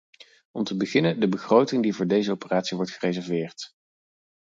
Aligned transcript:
Om 0.51 0.63
te 0.63 0.77
beginnen 0.77 1.19
de 1.19 1.27
begroting 1.27 1.83
die 1.83 1.93
voor 1.95 2.07
deze 2.07 2.31
operatie 2.31 2.77
wordt 2.77 2.91
gereserveerd. 2.91 3.71